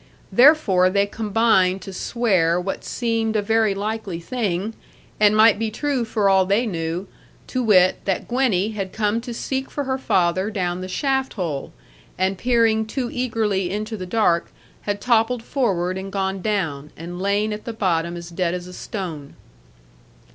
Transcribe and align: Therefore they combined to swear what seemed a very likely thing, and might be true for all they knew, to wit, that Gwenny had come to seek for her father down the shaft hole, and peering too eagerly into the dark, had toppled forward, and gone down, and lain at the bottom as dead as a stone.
Therefore 0.31 0.89
they 0.89 1.05
combined 1.05 1.83
to 1.83 1.93
swear 1.93 2.59
what 2.59 2.83
seemed 2.83 3.35
a 3.35 3.41
very 3.43 3.75
likely 3.75 4.19
thing, 4.19 4.73
and 5.19 5.37
might 5.37 5.59
be 5.59 5.69
true 5.69 6.05
for 6.05 6.27
all 6.27 6.43
they 6.43 6.65
knew, 6.65 7.07
to 7.45 7.61
wit, 7.61 7.99
that 8.05 8.27
Gwenny 8.27 8.69
had 8.69 8.93
come 8.93 9.21
to 9.21 9.31
seek 9.31 9.69
for 9.69 9.83
her 9.83 9.99
father 9.99 10.49
down 10.49 10.81
the 10.81 10.87
shaft 10.87 11.33
hole, 11.33 11.71
and 12.17 12.35
peering 12.39 12.87
too 12.87 13.11
eagerly 13.13 13.69
into 13.69 13.95
the 13.95 14.07
dark, 14.07 14.51
had 14.81 15.01
toppled 15.01 15.43
forward, 15.43 15.99
and 15.99 16.11
gone 16.11 16.41
down, 16.41 16.89
and 16.97 17.21
lain 17.21 17.53
at 17.53 17.65
the 17.65 17.71
bottom 17.71 18.17
as 18.17 18.31
dead 18.31 18.55
as 18.55 18.65
a 18.65 18.73
stone. 18.73 19.35